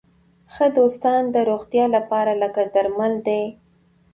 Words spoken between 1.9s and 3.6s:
لپاره لکه درمل دي.